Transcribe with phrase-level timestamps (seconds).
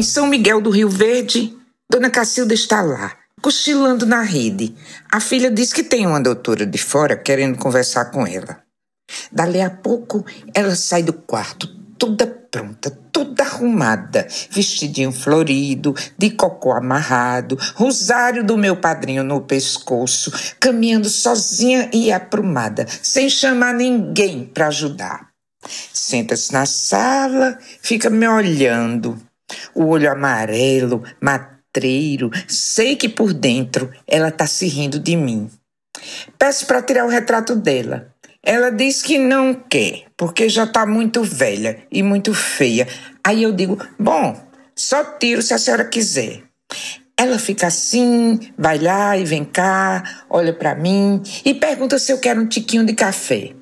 [0.00, 1.54] Em São Miguel do Rio Verde,
[1.92, 4.74] Dona Cacilda está lá, cochilando na rede.
[5.12, 8.62] A filha diz que tem uma doutora de fora querendo conversar com ela.
[9.30, 10.24] Dali a pouco,
[10.54, 11.66] ela sai do quarto,
[11.98, 20.32] toda pronta, toda arrumada, vestidinho florido, de cocô amarrado, rosário do meu padrinho no pescoço,
[20.58, 25.28] caminhando sozinha e aprumada, sem chamar ninguém para ajudar.
[25.92, 29.20] Senta-se na sala, fica me olhando,
[29.74, 35.50] o olho amarelo, matreiro, sei que por dentro ela está se rindo de mim.
[36.38, 38.14] Peço para tirar o retrato dela.
[38.42, 42.88] Ela diz que não quer, porque já está muito velha e muito feia.
[43.22, 44.34] Aí eu digo: bom,
[44.74, 46.42] só tiro se a senhora quiser.
[47.16, 52.18] Ela fica assim, vai lá e vem cá, olha para mim e pergunta se eu
[52.18, 53.52] quero um tiquinho de café.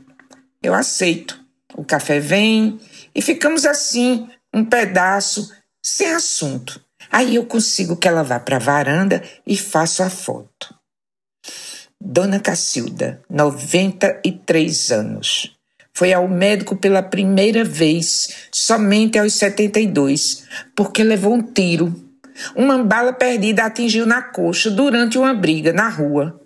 [0.62, 1.40] Eu aceito.
[1.76, 2.78] O café vem
[3.12, 5.50] e ficamos assim, um pedaço,
[5.88, 6.80] sem assunto.
[7.10, 10.74] Aí eu consigo que ela vá para a varanda e faço a foto.
[11.98, 15.56] Dona Cacilda, 93 anos.
[15.94, 20.44] Foi ao médico pela primeira vez, somente aos 72,
[20.76, 21.92] porque levou um tiro.
[22.54, 26.38] Uma bala perdida atingiu na coxa durante uma briga na rua.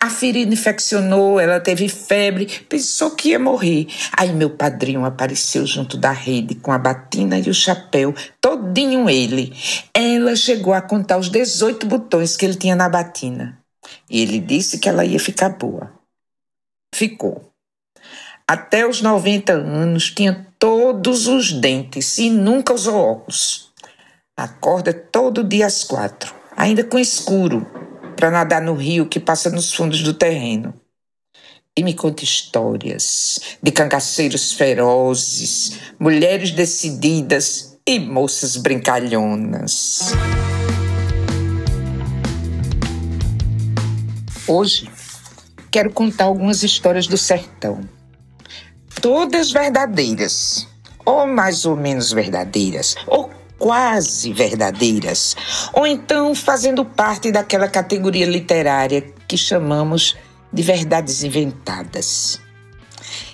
[0.00, 3.86] A ferida infeccionou, ela teve febre, pensou que ia morrer.
[4.16, 9.52] Aí meu padrinho apareceu junto da rede com a batina e o chapéu, todinho ele.
[9.92, 13.58] Ela chegou a contar os 18 botões que ele tinha na batina.
[14.08, 15.92] E ele disse que ela ia ficar boa.
[16.94, 17.50] Ficou.
[18.46, 23.72] Até os 90 anos tinha todos os dentes e nunca usou óculos.
[24.36, 27.66] Acorda todo dia às quatro, ainda com escuro,
[28.14, 30.74] para nadar no rio que passa nos fundos do terreno.
[31.76, 40.12] E me conta histórias de cangaceiros ferozes, mulheres decididas e moças brincalhonas.
[44.46, 44.88] Hoje
[45.70, 47.80] quero contar algumas histórias do sertão.
[49.00, 50.68] Todas verdadeiras,
[51.04, 55.36] ou mais ou menos verdadeiras, ou quase verdadeiras,
[55.72, 60.16] ou então fazendo parte daquela categoria literária que chamamos
[60.52, 62.40] de verdades inventadas.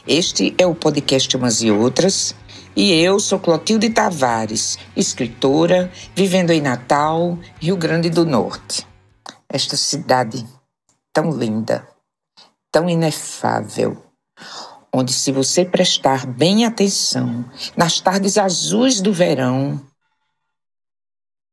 [0.07, 2.35] Este é o podcast Umas e Outras,
[2.75, 8.87] e eu sou Clotilde Tavares, escritora, vivendo em Natal, Rio Grande do Norte.
[9.49, 10.47] Esta cidade
[11.13, 11.87] tão linda,
[12.73, 14.03] tão inefável,
[14.93, 17.45] onde, se você prestar bem atenção
[17.77, 19.81] nas tardes azuis do verão,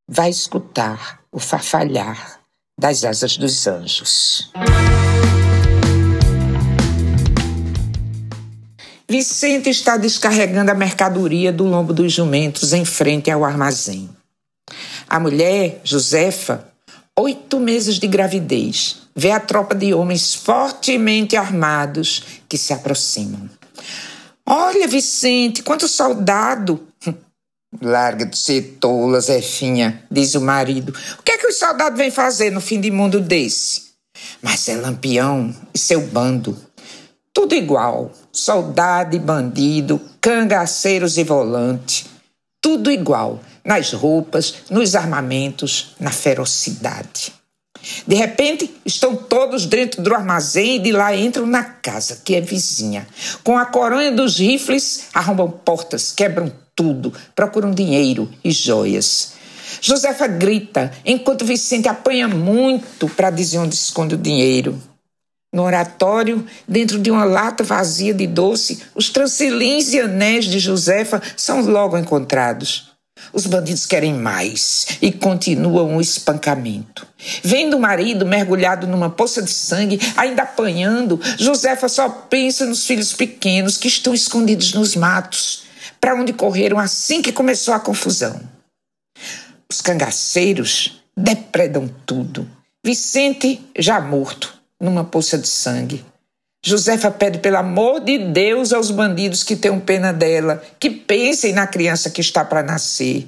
[0.07, 2.39] vai escutar o farfalhar
[2.79, 4.51] das asas dos anjos.
[9.09, 14.09] Vicente está descarregando a mercadoria do lombo dos jumentos em frente ao armazém.
[15.09, 16.67] A mulher, Josefa,
[17.17, 23.49] oito meses de gravidez, vê a tropa de homens fortemente armados que se aproximam.
[24.45, 26.86] Olha, Vicente, quanto soldado!
[27.81, 30.93] Larga de ser tola, Zefinha, diz o marido.
[31.19, 33.87] O que é que os soldados vêm fazer no fim de mundo desse?
[34.41, 36.57] Mas é Lampião e seu bando.
[37.33, 38.11] Tudo igual.
[38.31, 42.05] Soldado e bandido, cangaceiros e volante.
[42.61, 47.33] Tudo igual nas roupas, nos armamentos, na ferocidade.
[48.07, 52.41] De repente, estão todos dentro do armazém e de lá entram na casa, que é
[52.41, 53.05] vizinha.
[53.43, 59.33] Com a coronha dos rifles, arrombam portas, quebram tudo, procuram dinheiro e joias.
[59.81, 64.79] Josefa grita, enquanto Vicente apanha muito para dizer onde esconde o dinheiro.
[65.51, 71.21] No oratório, dentro de uma lata vazia de doce, os trancelins e anéis de Josefa
[71.35, 72.91] são logo encontrados.
[73.33, 77.07] Os bandidos querem mais e continuam o espancamento.
[77.43, 83.13] Vendo o marido mergulhado numa poça de sangue, ainda apanhando, Josefa só pensa nos filhos
[83.13, 85.63] pequenos que estão escondidos nos matos,
[86.07, 88.39] para onde correram assim que começou a confusão.
[89.69, 92.49] Os cangaceiros depredam tudo.
[92.81, 96.05] Vicente já morto numa poça de sangue.
[96.65, 101.67] Josefa pede pelo amor de Deus aos bandidos que tenham pena dela, que pensem na
[101.67, 103.27] criança que está para nascer.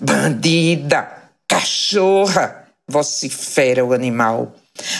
[0.00, 1.12] Bandida,
[1.46, 4.56] cachorra, vocifera o animal.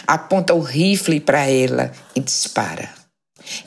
[0.07, 3.02] Aponta o rifle para ela e dispara.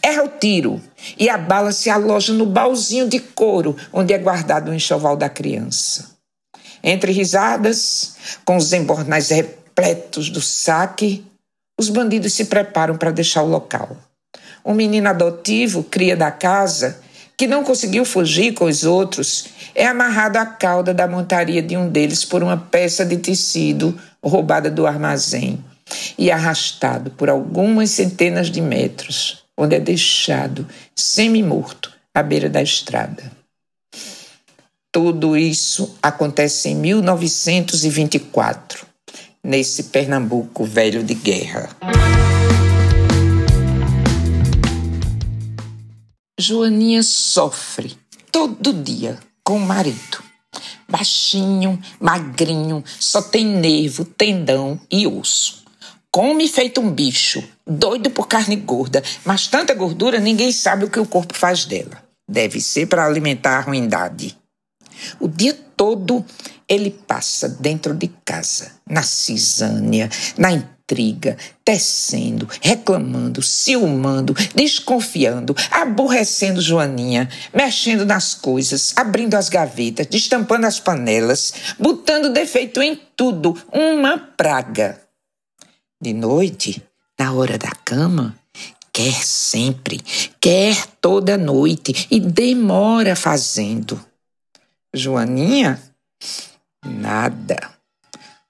[0.01, 0.81] Erra o tiro
[1.17, 5.29] e a bala se aloja no baúzinho de couro onde é guardado o enxoval da
[5.29, 6.15] criança.
[6.83, 8.15] Entre risadas,
[8.45, 11.25] com os embornais repletos do saque,
[11.79, 13.97] os bandidos se preparam para deixar o local.
[14.63, 16.99] Um menino adotivo, cria da casa,
[17.37, 21.89] que não conseguiu fugir com os outros, é amarrado à cauda da montaria de um
[21.89, 25.63] deles por uma peça de tecido roubada do armazém
[26.17, 33.31] e arrastado por algumas centenas de metros, onde é deixado semi-morto à beira da estrada.
[34.91, 38.85] Tudo isso acontece em 1924,
[39.43, 41.69] nesse Pernambuco velho de guerra.
[46.39, 47.97] Joaninha sofre
[48.31, 50.23] todo dia com o marido.
[50.87, 55.64] Baixinho, magrinho, só tem nervo, tendão e osso.
[56.15, 60.97] Come feito um bicho, doido por carne gorda, mas tanta gordura ninguém sabe o que
[60.97, 62.01] o corpo faz dela.
[62.25, 64.37] Deve ser para alimentar a ruindade.
[65.19, 66.23] O dia todo
[66.69, 71.35] ele passa dentro de casa, na cisânia, na intriga,
[71.65, 81.53] tecendo, reclamando, ciumando, desconfiando, aborrecendo Joaninha, mexendo nas coisas, abrindo as gavetas, destampando as panelas,
[81.77, 85.04] botando defeito em tudo, uma praga.
[86.05, 86.83] De noite,
[87.17, 88.37] na hora da cama,
[88.93, 89.99] quer sempre,
[90.39, 93.99] quer toda noite e demora fazendo.
[94.93, 95.81] Joaninha,
[96.85, 97.57] nada.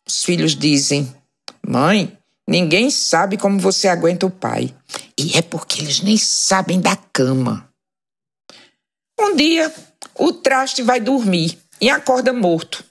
[0.05, 1.15] Os filhos dizem:
[1.65, 4.75] Mãe, Ninguém sabe como você aguenta o pai.
[5.17, 7.69] E é porque eles nem sabem da cama.
[9.17, 9.73] Um dia,
[10.19, 12.83] o traste vai dormir e acorda morto.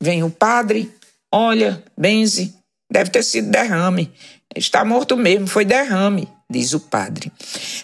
[0.00, 0.94] Vem o padre,
[1.28, 2.54] olha, benze,
[2.94, 4.12] deve ter sido derrame.
[4.54, 7.32] Está morto mesmo, foi derrame, diz o padre.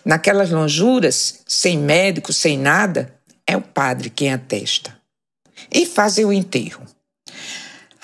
[0.05, 3.13] Naquelas lonjuras, sem médico, sem nada,
[3.45, 4.97] é o padre quem atesta.
[5.73, 6.87] E fazem o enterro.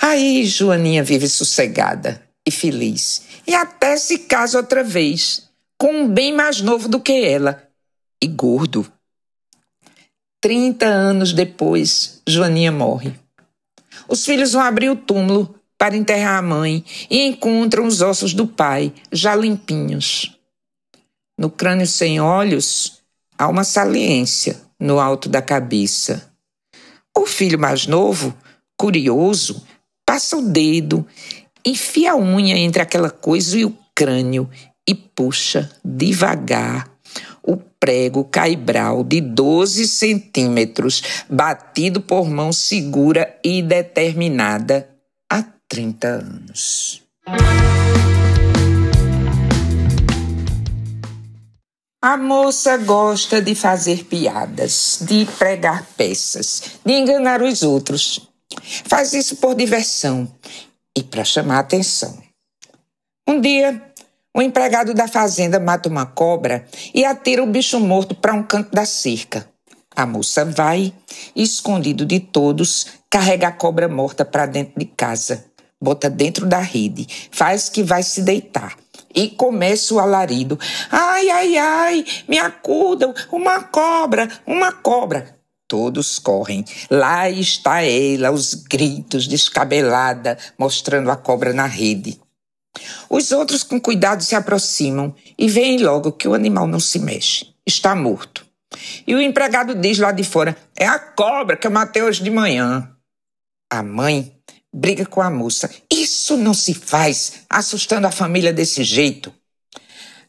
[0.03, 3.23] Aí Joaninha vive sossegada, e feliz.
[3.47, 5.49] E até se casa outra vez,
[5.79, 7.63] com um bem mais novo do que ela
[8.21, 8.91] e gordo.
[10.41, 13.15] Trinta anos depois, Joaninha morre.
[14.09, 18.47] Os filhos vão abrir o túmulo para enterrar a mãe e encontram os ossos do
[18.47, 20.39] pai, já limpinhos.
[21.39, 23.03] No crânio sem olhos,
[23.37, 26.31] há uma saliência no alto da cabeça.
[27.17, 28.37] O filho mais novo,
[28.77, 29.63] curioso,
[30.07, 31.07] passa o dedo
[31.67, 34.49] enfia a unha entre aquela coisa e o crânio
[34.89, 36.89] e puxa devagar
[37.43, 44.89] o prego caibral de 12 centímetros, batido por mão segura e determinada
[45.69, 47.03] 30 anos.
[52.01, 58.31] A moça gosta de fazer piadas, de pregar peças, de enganar os outros.
[58.85, 60.33] Faz isso por diversão
[60.97, 62.17] e para chamar atenção.
[63.27, 63.83] Um dia,
[64.33, 66.65] o empregado da fazenda mata uma cobra
[66.95, 69.49] e atira o bicho morto para um canto da cerca.
[69.97, 70.93] A moça vai,
[71.35, 75.46] escondido de todos, carrega a cobra morta para dentro de casa,
[75.81, 78.77] bota dentro da rede, faz que vai se deitar
[79.17, 80.59] e começa o alarido.
[80.91, 85.35] Ai, ai, ai, me acudam, uma cobra, uma cobra.
[85.67, 86.65] Todos correm.
[86.89, 92.21] Lá está ela, os gritos, descabelada, mostrando a cobra na rede.
[93.09, 97.49] Os outros, com cuidado, se aproximam e veem logo que o animal não se mexe.
[97.67, 98.47] Está morto.
[99.07, 102.31] E o empregado diz lá de fora: É a cobra que eu matei hoje de
[102.31, 102.93] manhã.
[103.73, 104.36] A mãe
[104.77, 105.71] briga com a moça.
[105.91, 109.33] Isso não se faz, assustando a família desse jeito.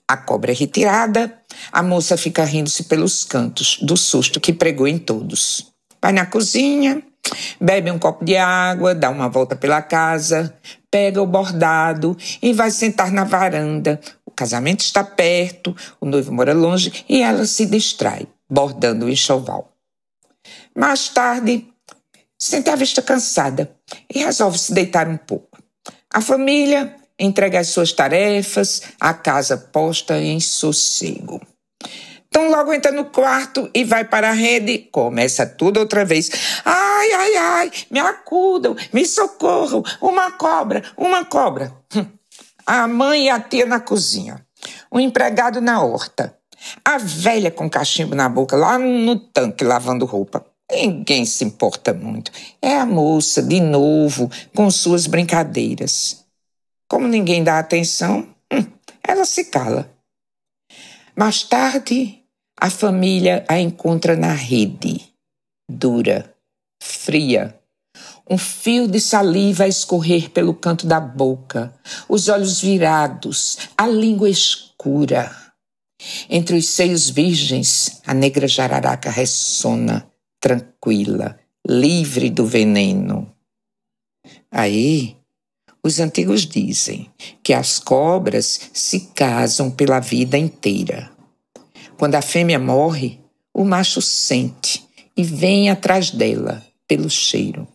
[0.08, 1.38] A cobra é retirada,
[1.70, 5.74] a moça fica rindo-se pelos cantos do susto que pregou em todos.
[6.02, 7.04] Vai na cozinha,
[7.60, 10.58] bebe um copo de água, dá uma volta pela casa,
[10.90, 14.00] pega o bordado e vai sentar na varanda.
[14.26, 19.74] O casamento está perto, o noivo mora longe e ela se distrai, bordando o enxoval.
[20.74, 21.68] Mais tarde,
[22.40, 23.72] sente a vista cansada
[24.14, 25.58] e resolve se deitar um pouco.
[26.14, 31.42] A família entrega as suas tarefas, a casa posta em sossego.
[32.28, 36.30] Então logo entra no quarto e vai para a rede, começa tudo outra vez.
[36.64, 41.74] Ai, ai, ai, me acudam, me socorram, uma cobra, uma cobra.
[41.96, 42.06] Hum.
[42.66, 44.46] A mãe e a tia na cozinha,
[44.92, 46.38] o empregado na horta,
[46.84, 50.46] a velha com cachimbo na boca lá no tanque lavando roupa.
[50.72, 52.32] Ninguém se importa muito.
[52.62, 56.26] É a moça, de novo, com suas brincadeiras.
[56.90, 58.66] Como ninguém dá atenção, hum,
[59.02, 59.90] ela se cala.
[61.16, 62.22] Mais tarde,
[62.60, 65.06] a família a encontra na rede,
[65.70, 66.34] dura,
[66.82, 67.58] fria.
[68.30, 71.74] Um fio de saliva a escorrer pelo canto da boca,
[72.10, 75.36] os olhos virados, a língua escura.
[76.30, 80.08] Entre os seios virgens, a negra jararaca ressona,
[80.48, 81.38] tranquila,
[81.68, 83.36] livre do veneno.
[84.50, 85.18] Aí,
[85.84, 87.12] os antigos dizem
[87.44, 91.12] que as cobras se casam pela vida inteira.
[91.98, 93.20] Quando a fêmea morre,
[93.54, 94.88] o macho sente
[95.18, 97.68] e vem atrás dela pelo cheiro.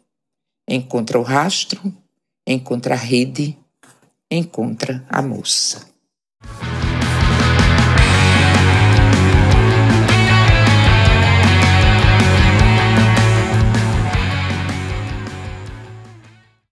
[0.67, 1.95] Encontra o rastro,
[2.47, 3.55] encontra a rede,
[4.31, 5.91] encontra a moça.